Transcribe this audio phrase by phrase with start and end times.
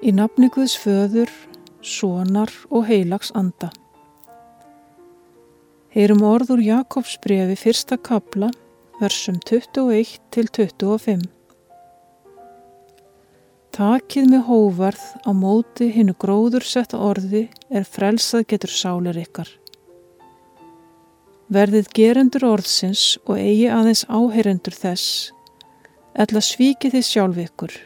[0.00, 1.28] Í nafni Guðs föður,
[1.84, 3.68] sonar og heilags anda.
[5.92, 8.48] Heyrum orð úr Jakobs brefi fyrsta kabla,
[8.96, 11.26] versum 21 til 25.
[13.76, 19.52] Takið með hóvarð á móti hinnu gróður sett orði er frelsað getur sálir ykkar.
[21.52, 25.30] Verðið gerendur orðsins og eigi aðeins áheyrendur þess,
[26.16, 27.80] eðla svíki þið sjálf ykkur.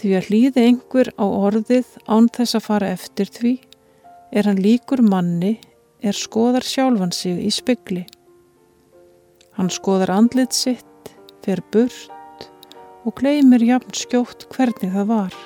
[0.00, 3.50] Því að hlýði einhver á orðið án þess að fara eftir því
[4.32, 5.58] er hann líkur manni
[6.00, 8.06] er skoðar sjálfan sig í spegli.
[9.58, 11.12] Hann skoðar andlit sitt,
[11.44, 12.48] fer burt
[13.04, 15.38] og gleymir jafn skjótt hvernig það var.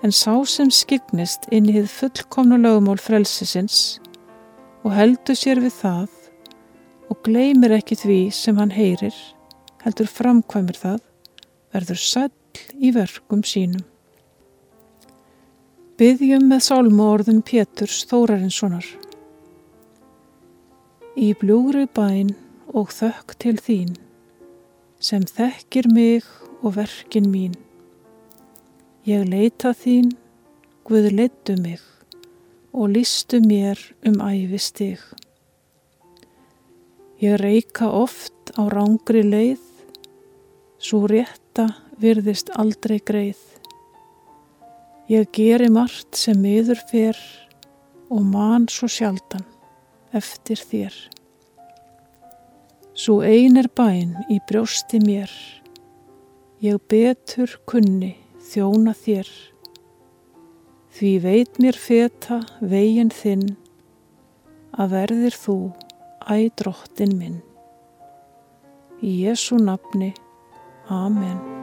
[0.00, 4.00] En sá sem skignist inn í þið fullkomna lögumál frelsisins
[4.80, 6.20] og heldur sér við það
[7.12, 9.14] og gleymir ekki því sem hann heyrir,
[9.84, 11.02] heldur framkvæmir það,
[11.76, 12.38] verður sætt
[12.78, 13.84] í verkum sínum.
[16.00, 18.86] Byggjum með sálmórðum Péturs Þórarinssonar.
[21.14, 22.32] Í bljúgri bæn
[22.72, 23.92] og þökk til þín,
[24.98, 26.26] sem þekkir mig
[26.62, 27.54] og verkin mín.
[29.04, 30.14] Ég leita þín,
[30.82, 31.78] Guð leittu mig
[32.74, 34.98] og listu mér um æfi stig.
[37.22, 39.62] Ég reyka oft á rángri leið,
[40.82, 41.68] svo rétta
[42.00, 43.40] virðist aldrei greið.
[45.10, 47.18] Ég geri margt sem miður fyrr
[48.12, 49.44] og man svo sjaldan
[50.16, 50.94] eftir þér.
[52.92, 55.32] Svo ein er bæn í brjósti mér,
[56.60, 58.14] ég betur kunni
[58.52, 59.30] þjóna þér.
[60.92, 63.54] Því veit mér feta veginn þinn
[64.76, 65.56] að verðir þú
[66.28, 67.40] ædróttin minn.
[69.02, 70.12] Í Jésu nafni,
[70.92, 71.61] Amen.